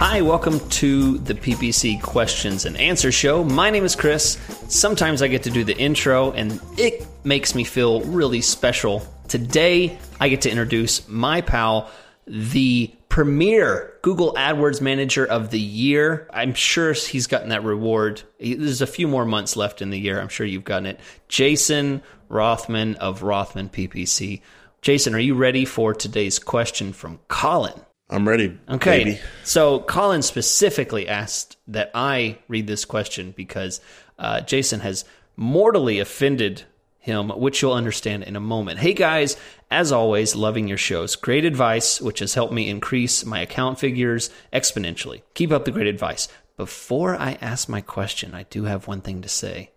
Hi, 0.00 0.22
welcome 0.22 0.66
to 0.70 1.18
the 1.18 1.34
PPC 1.34 2.00
Questions 2.00 2.64
and 2.64 2.74
Answer 2.78 3.12
Show. 3.12 3.44
My 3.44 3.68
name 3.68 3.84
is 3.84 3.94
Chris. 3.94 4.38
Sometimes 4.66 5.20
I 5.20 5.28
get 5.28 5.42
to 5.42 5.50
do 5.50 5.62
the 5.62 5.76
intro, 5.76 6.32
and 6.32 6.58
it 6.78 7.06
makes 7.22 7.54
me 7.54 7.64
feel 7.64 8.00
really 8.04 8.40
special. 8.40 9.06
Today, 9.28 9.98
I 10.18 10.30
get 10.30 10.40
to 10.40 10.50
introduce 10.50 11.06
my 11.06 11.42
pal, 11.42 11.90
the 12.26 12.90
premier 13.10 13.92
Google 14.00 14.32
AdWords 14.32 14.80
Manager 14.80 15.26
of 15.26 15.50
the 15.50 15.60
Year. 15.60 16.30
I'm 16.32 16.54
sure 16.54 16.94
he's 16.94 17.26
gotten 17.26 17.50
that 17.50 17.62
reward. 17.62 18.22
There's 18.40 18.80
a 18.80 18.86
few 18.86 19.06
more 19.06 19.26
months 19.26 19.54
left 19.54 19.82
in 19.82 19.90
the 19.90 19.98
year. 19.98 20.18
I'm 20.18 20.30
sure 20.30 20.46
you've 20.46 20.64
gotten 20.64 20.86
it. 20.86 21.00
Jason 21.28 22.00
Rothman 22.30 22.96
of 22.96 23.22
Rothman 23.22 23.68
PPC. 23.68 24.40
Jason, 24.80 25.14
are 25.14 25.18
you 25.18 25.34
ready 25.34 25.66
for 25.66 25.92
today's 25.92 26.38
question 26.38 26.94
from 26.94 27.20
Colin? 27.28 27.78
I'm 28.10 28.28
ready. 28.28 28.58
Okay. 28.68 29.04
Baby. 29.04 29.20
So 29.44 29.80
Colin 29.80 30.22
specifically 30.22 31.08
asked 31.08 31.56
that 31.68 31.90
I 31.94 32.38
read 32.48 32.66
this 32.66 32.84
question 32.84 33.32
because 33.36 33.80
uh, 34.18 34.40
Jason 34.40 34.80
has 34.80 35.04
mortally 35.36 36.00
offended 36.00 36.64
him, 36.98 37.30
which 37.30 37.62
you'll 37.62 37.72
understand 37.72 38.24
in 38.24 38.36
a 38.36 38.40
moment. 38.40 38.78
Hey 38.78 38.92
guys, 38.92 39.36
as 39.70 39.92
always, 39.92 40.34
loving 40.34 40.68
your 40.68 40.76
shows. 40.76 41.16
Great 41.16 41.44
advice, 41.44 42.00
which 42.00 42.18
has 42.18 42.34
helped 42.34 42.52
me 42.52 42.68
increase 42.68 43.24
my 43.24 43.40
account 43.40 43.78
figures 43.78 44.28
exponentially. 44.52 45.22
Keep 45.34 45.52
up 45.52 45.64
the 45.64 45.70
great 45.70 45.86
advice. 45.86 46.28
Before 46.56 47.16
I 47.16 47.38
ask 47.40 47.68
my 47.68 47.80
question, 47.80 48.34
I 48.34 48.42
do 48.44 48.64
have 48.64 48.86
one 48.86 49.00
thing 49.00 49.22
to 49.22 49.28
say. 49.28 49.70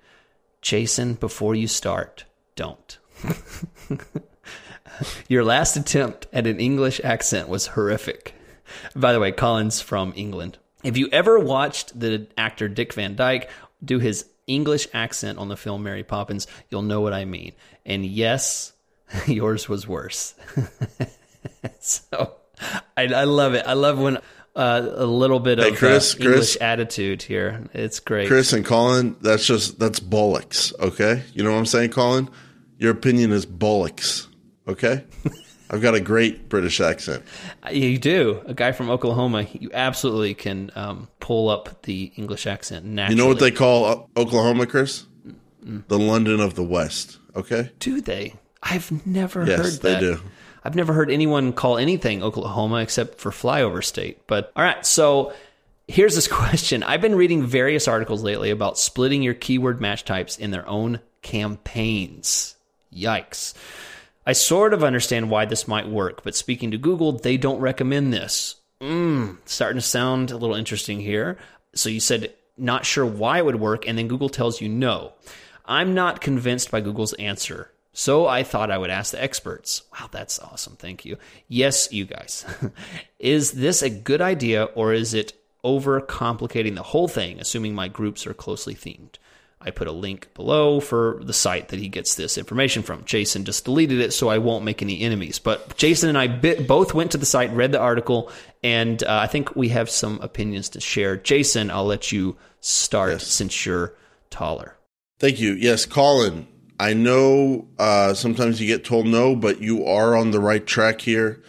Jason, 0.61 1.13
before 1.13 1.55
you 1.55 1.67
start, 1.67 2.25
don't. 2.55 2.97
Your 5.27 5.43
last 5.43 5.75
attempt 5.75 6.27
at 6.33 6.47
an 6.47 6.59
English 6.59 7.01
accent 7.03 7.49
was 7.49 7.67
horrific. 7.67 8.33
By 8.95 9.13
the 9.13 9.19
way, 9.19 9.31
Colin's 9.31 9.81
from 9.81 10.13
England. 10.15 10.57
If 10.83 10.97
you 10.97 11.07
ever 11.11 11.39
watched 11.39 11.97
the 11.99 12.27
actor 12.37 12.67
Dick 12.67 12.93
Van 12.93 13.15
Dyke 13.15 13.49
do 13.83 13.99
his 13.99 14.25
English 14.47 14.87
accent 14.93 15.37
on 15.39 15.47
the 15.47 15.57
film 15.57 15.83
Mary 15.83 16.03
Poppins, 16.03 16.47
you'll 16.69 16.81
know 16.81 17.01
what 17.01 17.13
I 17.13 17.25
mean. 17.25 17.53
And 17.85 18.05
yes, 18.05 18.73
yours 19.27 19.69
was 19.69 19.87
worse. 19.87 20.35
so 21.79 22.35
I, 22.97 23.03
I, 23.07 23.23
love 23.23 23.53
it. 23.53 23.65
I 23.65 23.73
love 23.73 23.99
when 23.99 24.17
uh, 24.55 24.87
a 24.95 25.05
little 25.05 25.39
bit 25.39 25.59
Hey, 25.59 25.69
of 25.69 25.77
Chris, 25.77 26.13
uh, 26.15 26.17
English 26.19 26.37
Chris. 26.37 26.57
attitude 26.61 27.21
here. 27.23 27.63
It's 27.73 27.99
great. 27.99 28.27
Chris 28.27 28.53
and 28.53 28.65
Colin, 28.65 29.15
that's 29.21 29.45
just 29.45 29.79
that's 29.79 29.99
bollocks. 29.99 30.77
Okay, 30.79 31.23
you 31.33 31.43
know 31.43 31.51
what 31.51 31.57
I'm 31.57 31.65
saying, 31.65 31.91
Colin? 31.91 32.29
Your 32.77 32.91
opinion 32.91 33.31
is 33.31 33.45
bollocks. 33.45 34.27
Okay, 34.67 35.03
I've 35.69 35.81
got 35.81 35.93
a 35.95 35.99
great 35.99 36.47
British 36.49 36.79
accent. 36.79 37.23
Uh, 37.65 37.71
You 37.71 37.97
do. 37.97 38.41
A 38.45 38.53
guy 38.53 38.71
from 38.71 38.89
Oklahoma, 38.89 39.45
you 39.51 39.69
absolutely 39.73 40.33
can 40.33 40.71
um, 40.75 41.07
pull 41.19 41.49
up 41.49 41.81
the 41.83 42.11
English 42.15 42.47
accent 42.47 42.85
naturally. 42.85 43.17
You 43.17 43.21
know 43.23 43.27
what 43.27 43.39
they 43.39 43.51
call 43.51 43.85
uh, 43.85 44.19
Oklahoma, 44.19 44.65
Chris? 44.65 45.05
The 45.61 45.97
London 45.99 46.39
of 46.39 46.55
the 46.55 46.63
West. 46.63 47.19
Okay. 47.35 47.71
do 47.79 47.99
they? 48.01 48.35
I've 48.61 49.05
never 49.05 49.45
Yes, 49.45 49.59
heard 49.59 49.81
they 49.81 49.99
do. 49.99 50.21
I've 50.63 50.75
never 50.75 50.93
heard 50.93 51.09
anyone 51.11 51.51
call 51.51 51.77
anything 51.77 52.23
Oklahoma 52.23 52.77
except 52.77 53.19
for 53.19 53.31
flyover 53.31 53.83
state. 53.83 54.25
But 54.27 54.51
all 54.55 54.63
right, 54.63 54.85
so 54.85 55.33
here's 55.89 56.15
this 56.15 56.27
question. 56.29 56.83
I've 56.83 57.01
been 57.01 57.15
reading 57.15 57.45
various 57.45 57.87
articles 57.89 58.23
lately 58.23 58.49
about 58.49 58.77
splitting 58.79 59.21
your 59.23 59.33
keyword 59.33 59.81
match 59.81 60.05
types 60.05 60.37
in 60.37 60.51
their 60.51 60.67
own 60.69 60.99
campaigns. 61.21 62.55
Yikes. 62.95 63.53
I 64.25 64.33
sort 64.33 64.73
of 64.73 64.83
understand 64.83 65.29
why 65.29 65.45
this 65.45 65.67
might 65.67 65.87
work, 65.87 66.23
but 66.23 66.35
speaking 66.35 66.71
to 66.71 66.77
Google, 66.77 67.11
they 67.13 67.37
don't 67.37 67.59
recommend 67.59 68.13
this. 68.13 68.55
Mm, 68.81 69.37
starting 69.45 69.81
to 69.81 69.87
sound 69.87 70.31
a 70.31 70.37
little 70.37 70.55
interesting 70.55 70.99
here. 70.99 71.37
So 71.75 71.89
you 71.89 71.99
said 71.99 72.33
not 72.57 72.85
sure 72.85 73.05
why 73.05 73.39
it 73.39 73.45
would 73.45 73.59
work, 73.59 73.87
and 73.87 73.97
then 73.97 74.07
Google 74.07 74.29
tells 74.29 74.61
you 74.61 74.69
no. 74.69 75.13
I'm 75.65 75.93
not 75.93 76.21
convinced 76.21 76.71
by 76.71 76.81
Google's 76.81 77.13
answer. 77.13 77.71
So 77.93 78.25
I 78.27 78.43
thought 78.43 78.71
I 78.71 78.77
would 78.77 78.89
ask 78.89 79.11
the 79.11 79.23
experts. 79.23 79.83
Wow, 79.93 80.09
that's 80.11 80.39
awesome. 80.39 80.75
Thank 80.75 81.05
you. 81.05 81.17
Yes, 81.47 81.91
you 81.93 82.05
guys. 82.05 82.45
is 83.19 83.51
this 83.51 83.81
a 83.81 83.89
good 83.89 84.19
idea 84.19 84.63
or 84.63 84.93
is 84.93 85.13
it 85.13 85.33
overcomplicating 85.63 86.75
the 86.75 86.83
whole 86.83 87.07
thing, 87.07 87.39
assuming 87.39 87.75
my 87.75 87.87
groups 87.87 88.25
are 88.25 88.33
closely 88.33 88.73
themed? 88.73 89.15
I 89.65 89.71
put 89.71 89.87
a 89.87 89.91
link 89.91 90.33
below 90.33 90.79
for 90.79 91.19
the 91.23 91.33
site 91.33 91.69
that 91.69 91.79
he 91.79 91.87
gets 91.87 92.15
this 92.15 92.37
information 92.37 92.83
from. 92.83 93.03
Jason 93.05 93.45
just 93.45 93.65
deleted 93.65 93.99
it, 93.99 94.11
so 94.13 94.29
I 94.29 94.37
won't 94.37 94.65
make 94.65 94.81
any 94.81 95.01
enemies. 95.01 95.39
But 95.39 95.77
Jason 95.77 96.09
and 96.09 96.17
I 96.17 96.27
bit, 96.27 96.67
both 96.67 96.93
went 96.93 97.11
to 97.11 97.17
the 97.17 97.25
site, 97.25 97.51
read 97.53 97.71
the 97.71 97.79
article, 97.79 98.31
and 98.63 99.01
uh, 99.03 99.19
I 99.23 99.27
think 99.27 99.55
we 99.55 99.69
have 99.69 99.89
some 99.89 100.19
opinions 100.21 100.69
to 100.69 100.79
share. 100.81 101.17
Jason, 101.17 101.71
I'll 101.71 101.85
let 101.85 102.11
you 102.11 102.35
start 102.59 103.11
Yes. 103.11 103.27
since 103.27 103.65
you're 103.65 103.93
taller. 104.29 104.75
Thank 105.19 105.39
you. 105.39 105.53
Yes, 105.53 105.85
Colin. 105.85 106.47
I 106.79 106.93
know 106.93 107.67
uh, 107.79 108.13
sometimes 108.13 108.59
you 108.59 108.67
get 108.67 108.83
told 108.83 109.05
no, 109.05 109.35
but 109.35 109.61
you 109.61 109.85
are 109.85 110.15
on 110.17 110.31
the 110.31 110.39
right 110.39 110.65
track 110.65 111.01
here. 111.01 111.41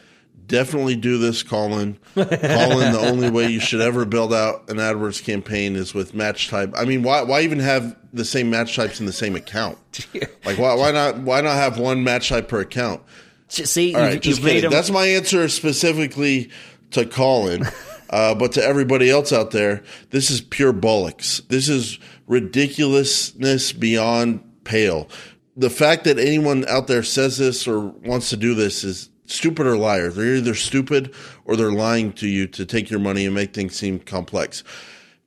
Definitely 0.47 0.97
do 0.97 1.19
this, 1.19 1.43
Colin. 1.43 1.99
Colin, 2.15 2.93
the 2.93 3.01
only 3.01 3.31
way 3.31 3.49
you 3.49 3.61
should 3.61 3.81
ever 3.81 4.05
build 4.05 4.33
out 4.33 4.69
an 4.69 4.77
AdWords 4.77 5.25
campaign 5.25 5.75
is 5.77 5.95
with 5.95 6.15
match 6.15 6.49
type. 6.49 6.73
I 6.77 6.85
mean, 6.85 7.03
why 7.03 7.23
why 7.23 7.41
even 7.43 7.61
have 7.61 7.97
the 8.13 8.25
same 8.25 8.51
match 8.51 8.77
types 8.77 9.01
in 9.01 9.07
the 9.07 9.13
same 9.13 9.37
account? 9.37 9.79
Like 10.45 10.59
why 10.59 10.75
why 10.75 10.91
not 10.91 11.19
why 11.19 11.41
not 11.41 11.55
have 11.55 11.79
one 11.79 12.05
match 12.05 12.29
type 12.29 12.49
per 12.49 12.61
account? 12.61 13.01
See, 13.49 13.95
All 13.95 14.11
you've, 14.11 14.21
just 14.21 14.41
you've 14.41 14.47
kidding. 14.49 14.65
him. 14.65 14.71
That's 14.71 14.91
my 14.91 15.07
answer 15.07 15.49
specifically 15.49 16.51
to 16.91 17.07
Colin. 17.07 17.65
Uh, 18.11 18.33
but 18.33 18.53
to 18.53 18.63
everybody 18.63 19.11
else 19.11 19.33
out 19.33 19.51
there, 19.51 19.83
this 20.11 20.31
is 20.31 20.41
pure 20.41 20.73
bollocks. 20.73 21.45
This 21.49 21.69
is 21.69 21.99
ridiculousness 22.29 23.73
beyond 23.73 24.41
pale. 24.65 25.09
The 25.57 25.71
fact 25.71 26.05
that 26.05 26.19
anyone 26.19 26.65
out 26.69 26.87
there 26.87 27.03
says 27.03 27.39
this 27.39 27.67
or 27.67 27.81
wants 27.81 28.31
to 28.31 28.37
do 28.37 28.55
this 28.55 28.85
is 28.85 29.11
stupid 29.27 29.67
or 29.67 29.77
liar. 29.77 30.11
They're 30.11 30.37
either 30.37 30.55
stupid 30.55 31.15
or 31.45 31.57
they're 31.57 31.73
lying 31.73 32.13
to 32.15 32.29
you 32.29 32.47
to 32.49 32.67
take 32.67 32.91
your 32.91 33.01
money 33.01 33.27
and 33.27 33.35
make 33.35 33.55
things 33.55 33.77
seem 33.77 33.99
complex. 33.99 34.65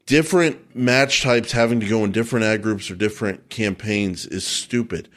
Different 0.06 0.76
match 0.76 1.22
types 1.22 1.52
having 1.52 1.80
to 1.80 1.88
go 1.88 2.04
in 2.04 2.12
different 2.12 2.46
ad 2.46 2.62
groups 2.62 2.90
or 2.90 2.96
different 2.96 3.50
campaigns 3.50 4.26
is 4.26 4.48
stupid. 4.48 5.10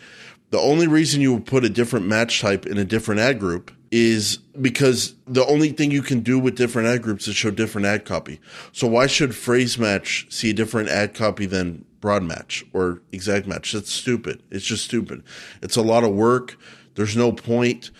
The 0.50 0.58
only 0.58 0.88
reason 0.88 1.20
you 1.20 1.34
would 1.34 1.46
put 1.46 1.64
a 1.64 1.68
different 1.68 2.06
match 2.06 2.40
type 2.40 2.66
in 2.66 2.76
a 2.76 2.84
different 2.84 3.20
ad 3.20 3.38
group 3.38 3.70
is 3.92 4.36
because 4.60 5.14
the 5.26 5.44
only 5.46 5.70
thing 5.70 5.90
you 5.90 6.02
can 6.02 6.20
do 6.20 6.38
with 6.38 6.56
different 6.56 6.88
ad 6.88 7.02
groups 7.02 7.26
is 7.28 7.36
show 7.36 7.50
different 7.50 7.86
ad 7.86 8.04
copy. 8.04 8.40
So 8.72 8.86
why 8.86 9.06
should 9.06 9.34
phrase 9.34 9.78
match 9.78 10.26
see 10.30 10.50
a 10.50 10.54
different 10.54 10.88
ad 10.88 11.14
copy 11.14 11.46
than 11.46 11.84
broad 12.00 12.22
match 12.22 12.64
or 12.72 13.00
exact 13.12 13.46
match? 13.46 13.72
That's 13.72 13.92
stupid. 13.92 14.42
It's 14.50 14.64
just 14.64 14.84
stupid. 14.84 15.22
It's 15.62 15.76
a 15.76 15.82
lot 15.82 16.04
of 16.04 16.10
work. 16.10 16.56
There's 16.94 17.16
no 17.16 17.32
point. 17.32 17.90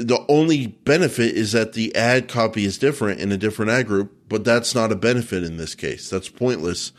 The 0.00 0.24
only 0.28 0.68
benefit 0.68 1.34
is 1.34 1.52
that 1.52 1.74
the 1.74 1.94
ad 1.94 2.28
copy 2.28 2.64
is 2.64 2.78
different 2.78 3.20
in 3.20 3.32
a 3.32 3.36
different 3.36 3.70
ad 3.70 3.86
group, 3.86 4.12
but 4.28 4.44
that's 4.44 4.74
not 4.74 4.92
a 4.92 4.96
benefit 4.96 5.42
in 5.42 5.58
this 5.58 5.74
case. 5.74 6.08
That's 6.08 6.28
pointless. 6.28 6.92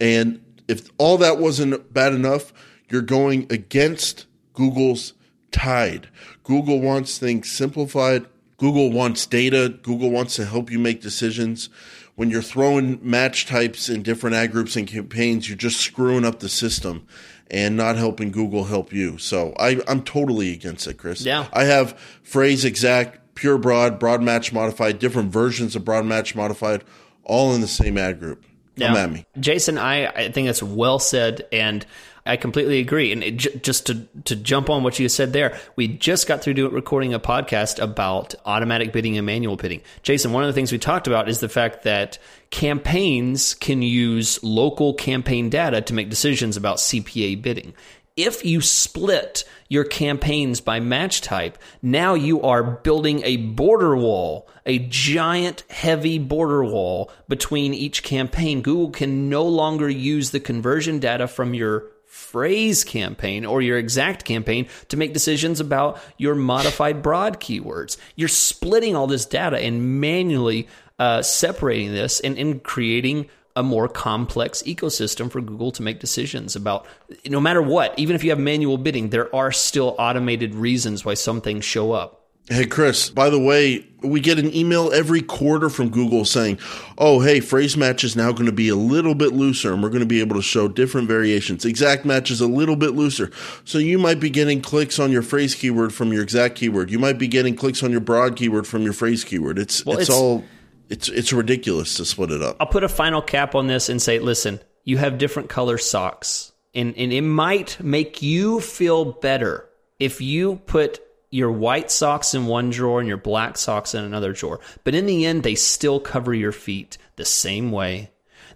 And 0.00 0.40
if 0.68 0.88
all 0.98 1.18
that 1.18 1.38
wasn't 1.38 1.92
bad 1.92 2.12
enough, 2.12 2.52
you're 2.88 3.02
going 3.02 3.46
against 3.50 4.26
Google's 4.52 5.14
tide. 5.50 6.08
Google 6.44 6.80
wants 6.80 7.18
things 7.18 7.50
simplified. 7.50 8.26
Google 8.56 8.92
wants 8.92 9.26
data. 9.26 9.78
Google 9.82 10.10
wants 10.10 10.36
to 10.36 10.44
help 10.44 10.70
you 10.70 10.78
make 10.78 11.00
decisions. 11.00 11.68
When 12.14 12.30
you're 12.30 12.42
throwing 12.42 13.00
match 13.02 13.46
types 13.46 13.88
in 13.88 14.02
different 14.02 14.36
ad 14.36 14.52
groups 14.52 14.76
and 14.76 14.86
campaigns, 14.86 15.48
you're 15.48 15.58
just 15.58 15.80
screwing 15.80 16.24
up 16.24 16.38
the 16.38 16.48
system 16.48 17.06
and 17.50 17.76
not 17.76 17.96
helping 17.96 18.30
Google 18.30 18.64
help 18.64 18.92
you. 18.92 19.18
So 19.18 19.54
I, 19.58 19.80
I'm 19.86 20.02
totally 20.02 20.52
against 20.52 20.86
it, 20.86 20.98
Chris. 20.98 21.22
Yeah. 21.22 21.46
I 21.52 21.64
have 21.64 21.98
phrase 22.22 22.64
exact, 22.64 23.34
pure 23.34 23.58
broad, 23.58 23.98
broad 23.98 24.22
match 24.22 24.52
modified, 24.52 24.98
different 24.98 25.32
versions 25.32 25.76
of 25.76 25.84
broad 25.84 26.06
match 26.06 26.34
modified, 26.34 26.84
all 27.22 27.54
in 27.54 27.60
the 27.60 27.68
same 27.68 27.98
ad 27.98 28.18
group. 28.18 28.44
Come 28.78 28.92
Now, 28.92 29.04
at 29.04 29.10
me. 29.12 29.26
Jason. 29.38 29.78
I, 29.78 30.06
I 30.06 30.30
think 30.32 30.46
that's 30.46 30.62
well 30.62 30.98
said, 30.98 31.46
and 31.52 31.86
I 32.26 32.36
completely 32.36 32.78
agree. 32.78 33.12
And 33.12 33.22
it, 33.22 33.36
j- 33.36 33.58
just 33.58 33.86
to 33.86 34.06
to 34.24 34.34
jump 34.34 34.70
on 34.70 34.82
what 34.82 34.98
you 34.98 35.08
said 35.08 35.32
there, 35.32 35.58
we 35.76 35.88
just 35.88 36.26
got 36.26 36.42
through 36.42 36.54
doing, 36.54 36.72
recording 36.72 37.12
a 37.12 37.20
podcast 37.20 37.82
about 37.82 38.34
automatic 38.46 38.92
bidding 38.92 39.18
and 39.18 39.26
manual 39.26 39.56
bidding. 39.56 39.82
Jason, 40.02 40.32
one 40.32 40.42
of 40.42 40.48
the 40.48 40.54
things 40.54 40.72
we 40.72 40.78
talked 40.78 41.06
about 41.06 41.28
is 41.28 41.40
the 41.40 41.48
fact 41.48 41.82
that 41.82 42.18
campaigns 42.50 43.54
can 43.54 43.82
use 43.82 44.42
local 44.42 44.94
campaign 44.94 45.50
data 45.50 45.82
to 45.82 45.94
make 45.94 46.08
decisions 46.08 46.56
about 46.56 46.78
CPA 46.78 47.42
bidding. 47.42 47.74
If 48.16 48.44
you 48.44 48.60
split 48.60 49.44
your 49.68 49.84
campaigns 49.84 50.60
by 50.60 50.78
match 50.78 51.20
type, 51.20 51.58
now 51.82 52.14
you 52.14 52.42
are 52.42 52.62
building 52.62 53.22
a 53.24 53.38
border 53.38 53.96
wall, 53.96 54.48
a 54.64 54.78
giant, 54.78 55.64
heavy 55.68 56.20
border 56.20 56.62
wall 56.62 57.10
between 57.28 57.74
each 57.74 58.04
campaign. 58.04 58.62
Google 58.62 58.90
can 58.90 59.28
no 59.28 59.44
longer 59.44 59.90
use 59.90 60.30
the 60.30 60.38
conversion 60.38 61.00
data 61.00 61.26
from 61.26 61.54
your 61.54 61.90
phrase 62.14 62.84
campaign 62.84 63.44
or 63.44 63.60
your 63.60 63.76
exact 63.76 64.24
campaign 64.24 64.68
to 64.88 64.96
make 64.96 65.12
decisions 65.12 65.58
about 65.58 66.00
your 66.16 66.36
modified 66.36 67.02
broad 67.02 67.40
keywords. 67.40 67.96
You're 68.14 68.28
splitting 68.28 68.94
all 68.94 69.08
this 69.08 69.26
data 69.26 69.58
and 69.58 70.00
manually 70.00 70.68
uh, 71.00 71.22
separating 71.22 71.92
this 71.92 72.20
and, 72.20 72.38
and 72.38 72.62
creating 72.62 73.28
a 73.56 73.64
more 73.64 73.88
complex 73.88 74.62
ecosystem 74.62 75.28
for 75.28 75.40
Google 75.40 75.72
to 75.72 75.82
make 75.82 75.98
decisions 75.98 76.54
about 76.54 76.86
no 77.26 77.40
matter 77.40 77.60
what, 77.60 77.98
even 77.98 78.14
if 78.14 78.22
you 78.22 78.30
have 78.30 78.38
manual 78.38 78.78
bidding, 78.78 79.10
there 79.10 79.34
are 79.34 79.50
still 79.50 79.96
automated 79.98 80.54
reasons 80.54 81.04
why 81.04 81.14
some 81.14 81.40
things 81.40 81.64
show 81.64 81.90
up. 81.90 82.23
Hey, 82.46 82.66
Chris, 82.66 83.08
by 83.08 83.30
the 83.30 83.38
way, 83.38 83.86
we 84.02 84.20
get 84.20 84.38
an 84.38 84.54
email 84.54 84.92
every 84.92 85.22
quarter 85.22 85.70
from 85.70 85.88
Google 85.88 86.26
saying, 86.26 86.58
oh, 86.98 87.20
hey, 87.20 87.40
phrase 87.40 87.74
match 87.74 88.04
is 88.04 88.16
now 88.16 88.32
going 88.32 88.44
to 88.44 88.52
be 88.52 88.68
a 88.68 88.76
little 88.76 89.14
bit 89.14 89.32
looser 89.32 89.72
and 89.72 89.82
we're 89.82 89.88
going 89.88 90.00
to 90.00 90.06
be 90.06 90.20
able 90.20 90.36
to 90.36 90.42
show 90.42 90.68
different 90.68 91.08
variations. 91.08 91.64
Exact 91.64 92.04
match 92.04 92.30
is 92.30 92.42
a 92.42 92.46
little 92.46 92.76
bit 92.76 92.90
looser. 92.90 93.30
So 93.64 93.78
you 93.78 93.98
might 93.98 94.20
be 94.20 94.28
getting 94.28 94.60
clicks 94.60 94.98
on 94.98 95.10
your 95.10 95.22
phrase 95.22 95.54
keyword 95.54 95.94
from 95.94 96.12
your 96.12 96.22
exact 96.22 96.56
keyword. 96.56 96.90
You 96.90 96.98
might 96.98 97.18
be 97.18 97.28
getting 97.28 97.56
clicks 97.56 97.82
on 97.82 97.90
your 97.90 98.00
broad 98.00 98.36
keyword 98.36 98.66
from 98.66 98.82
your 98.82 98.92
phrase 98.92 99.24
keyword. 99.24 99.58
It's, 99.58 99.86
well, 99.86 99.98
it's, 99.98 100.10
it's 100.10 100.18
all, 100.18 100.44
it's, 100.90 101.08
it's 101.08 101.32
ridiculous 101.32 101.96
to 101.96 102.04
split 102.04 102.30
it 102.30 102.42
up. 102.42 102.58
I'll 102.60 102.66
put 102.66 102.84
a 102.84 102.90
final 102.90 103.22
cap 103.22 103.54
on 103.54 103.68
this 103.68 103.88
and 103.88 104.02
say, 104.02 104.18
listen, 104.18 104.60
you 104.84 104.98
have 104.98 105.16
different 105.16 105.48
color 105.48 105.78
socks 105.78 106.52
and, 106.74 106.94
and 106.98 107.10
it 107.10 107.22
might 107.22 107.82
make 107.82 108.20
you 108.20 108.60
feel 108.60 109.12
better 109.12 109.66
if 109.98 110.20
you 110.20 110.56
put 110.66 111.00
your 111.34 111.50
white 111.50 111.90
socks 111.90 112.32
in 112.32 112.46
one 112.46 112.70
drawer 112.70 113.00
and 113.00 113.08
your 113.08 113.16
black 113.16 113.58
socks 113.58 113.92
in 113.92 114.04
another 114.04 114.32
drawer. 114.32 114.60
But 114.84 114.94
in 114.94 115.06
the 115.06 115.26
end, 115.26 115.42
they 115.42 115.56
still 115.56 115.98
cover 115.98 116.32
your 116.32 116.52
feet 116.52 116.96
the 117.16 117.24
same 117.24 117.72
way. 117.72 118.10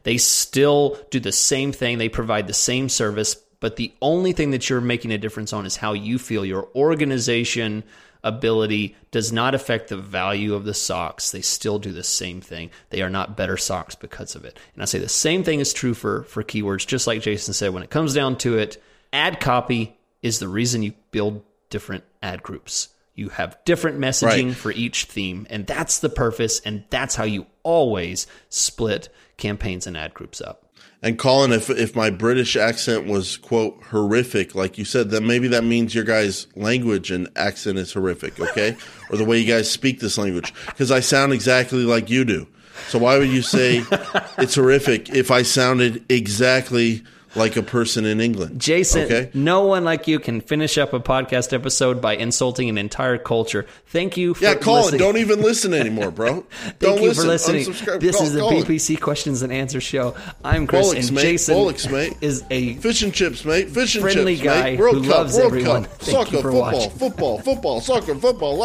They 0.05 0.17
still 0.17 0.97
do 1.11 1.19
the 1.19 1.33
same 1.33 1.73
thing. 1.73 1.99
They 1.99 2.09
provide 2.09 2.47
the 2.47 2.53
same 2.53 2.89
service. 2.89 3.35
But 3.59 3.75
the 3.75 3.93
only 4.01 4.33
thing 4.33 4.53
that 4.53 4.71
you're 4.71 4.81
making 4.81 5.11
a 5.11 5.19
difference 5.19 5.53
on 5.53 5.67
is 5.67 5.75
how 5.75 5.93
you 5.93 6.21
feel. 6.21 6.45
Your 6.45 6.69
organization 6.77 7.83
ability 8.23 8.95
does 9.11 9.33
not 9.33 9.57
affect 9.57 9.89
the 9.89 9.97
value 9.97 10.55
of 10.55 10.65
the 10.65 10.73
socks. 10.73 11.33
They 11.33 11.41
still 11.41 11.81
do 11.81 11.93
the 11.93 12.05
same 12.05 12.41
thing. 12.41 12.71
They 12.91 13.03
are 13.03 13.11
not 13.11 13.37
better 13.37 13.57
socks 13.57 13.97
because 13.97 14.37
of 14.37 14.45
it. 14.45 14.57
And 14.75 14.85
I 14.85 14.87
say 14.87 15.01
the 15.01 15.09
same 15.09 15.43
thing 15.43 15.59
is 15.59 15.73
true 15.73 15.95
for, 15.95 16.23
for 16.23 16.45
keywords, 16.45 16.87
just 16.87 17.09
like 17.09 17.23
Jason 17.23 17.55
said. 17.55 17.75
When 17.75 17.83
it 17.83 17.91
comes 17.91 18.15
down 18.15 18.39
to 18.39 18.57
it, 18.57 18.81
ad 19.13 19.41
copy 19.41 19.99
is 20.23 20.39
the 20.39 20.49
reason 20.49 20.85
you 20.85 20.93
build 21.11 21.43
different 21.71 22.05
ad 22.23 22.43
groups. 22.43 22.89
You 23.15 23.31
have 23.31 23.59
different 23.65 23.99
messaging 23.99 24.47
right. 24.47 24.57
for 24.57 24.71
each 24.71 25.07
theme, 25.07 25.47
and 25.51 25.67
that's 25.67 25.99
the 25.99 26.09
purpose, 26.09 26.61
and 26.61 26.85
that's 26.89 27.17
how 27.17 27.25
you 27.25 27.47
always 27.65 28.27
split 28.49 29.09
campaigns 29.37 29.87
and 29.87 29.97
ad 29.97 30.15
groups 30.15 30.41
up. 30.41 30.69
And 31.01 31.19
Colin, 31.19 31.53
if 31.53 31.71
if 31.71 31.95
my 31.95 32.11
British 32.11 32.57
accent 32.57 33.07
was 33.07 33.37
quote 33.37 33.81
horrific, 33.85 34.55
like 34.55 34.79
you 34.79 34.85
said, 34.85 35.11
then 35.11 35.27
maybe 35.27 35.49
that 35.49 35.63
means 35.63 35.95
your 35.95 36.05
guys' 36.05 36.49
language 36.57 37.11
and 37.11 37.29
accent 37.37 37.79
is 37.79 37.93
horrific, 37.93 38.39
okay? 38.41 38.77
or 39.11 39.17
the 39.17 39.25
way 39.25 39.39
you 39.39 39.47
guys 39.47 39.71
speak 39.71 40.01
this 40.01 40.19
language, 40.19 40.53
because 40.67 40.91
I 40.91 41.01
sound 41.01 41.33
exactly 41.33 41.85
like 41.85 42.11
you 42.11 42.25
do. 42.25 42.49
So 42.89 42.99
why 42.99 43.19
would 43.19 43.29
you 43.29 43.43
say 43.43 43.85
it's 44.39 44.57
horrific 44.57 45.11
if 45.11 45.31
I 45.31 45.43
sounded 45.43 46.05
exactly 46.09 47.05
like 47.35 47.57
a 47.57 47.63
person 47.63 48.05
in 48.05 48.21
England. 48.21 48.61
Jason, 48.61 49.03
okay? 49.03 49.31
no 49.35 49.65
one 49.67 49.85
like 49.85 50.07
you 50.09 50.19
can 50.19 50.41
finish 50.41 50.79
up 50.79 50.93
a 50.93 51.01
podcast 51.01 51.53
episode 51.53 52.01
by 52.01 52.15
insulting 52.17 52.69
an 52.69 52.79
entire 52.79 53.19
culture. 53.19 53.67
Thank 53.87 54.17
you 54.17 54.35
for 54.35 54.45
Yeah, 54.45 54.55
call 54.55 54.83
listening. 54.85 55.01
it. 55.01 55.05
Don't 55.05 55.17
even 55.19 55.41
listen 55.43 55.75
anymore, 55.75 56.11
bro. 56.11 56.41
Thank 56.51 56.79
Don't 56.81 57.03
you 57.03 57.09
listen. 57.09 57.23
for 57.25 57.29
listening. 57.29 57.65
Unsubscribe. 57.67 58.01
This 58.01 58.17
call, 58.17 58.27
is 58.27 58.33
the 58.33 58.41
PPC 58.41 58.95
it. 58.95 59.01
Questions 59.01 59.43
and 59.43 59.53
Answers 59.53 59.83
Show. 59.83 60.15
I'm 60.45 60.67
Chris, 60.67 60.93
and 60.93 61.13
mate. 61.13 61.23
Jason 61.23 61.55
Bullocks, 61.55 61.89
mate. 61.89 62.15
is 62.21 62.45
a 62.51 62.75
fish 62.75 63.03
and 63.03 63.13
chips, 63.15 63.45
mate. 63.45 63.71
Fish 63.71 63.95
and 63.97 64.03
friendly 64.03 64.35
chips, 64.37 64.45
guy 64.45 64.63
mate. 64.63 64.79
World 64.79 64.97
who 64.97 65.03
Cup, 65.03 65.11
loves 65.19 65.35
World 65.37 65.47
everyone. 65.47 65.85
Cup, 65.85 65.93
Thank 65.99 66.29
soccer, 66.29 66.43
football, 66.43 66.91
football, 66.91 67.39
football, 67.41 67.81
soccer, 67.81 68.15
football. 68.15 68.59